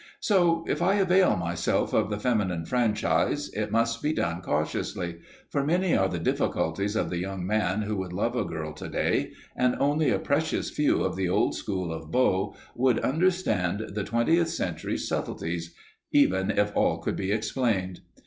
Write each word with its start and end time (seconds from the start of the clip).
So, 0.19 0.65
if 0.67 0.81
I 0.81 0.95
avail 0.95 1.37
myself 1.37 1.93
of 1.93 2.09
the 2.09 2.17
feminine 2.19 2.65
franchise, 2.65 3.51
it 3.53 3.69
must 3.69 4.01
be 4.01 4.13
done 4.13 4.41
cautiously, 4.41 5.17
for 5.51 5.63
many 5.63 5.95
are 5.95 6.07
the 6.09 6.17
difficulties 6.17 6.95
of 6.95 7.11
the 7.11 7.19
young 7.19 7.45
man 7.45 7.83
who 7.83 7.95
would 7.97 8.11
love 8.11 8.35
a 8.35 8.43
girl 8.43 8.73
today, 8.73 9.33
and 9.55 9.75
only 9.79 10.09
a 10.09 10.17
precious 10.17 10.71
few 10.71 11.03
of 11.03 11.15
the 11.15 11.29
old 11.29 11.53
school 11.53 11.93
of 11.93 12.09
beaux 12.09 12.55
would 12.75 12.97
understand 13.01 13.91
the 13.93 14.03
twentieth 14.03 14.49
century's 14.49 15.07
subtleties, 15.07 15.71
even 16.11 16.49
if 16.49 16.75
all 16.75 16.97
could 16.97 17.15
be 17.15 17.31
explained. 17.31 17.99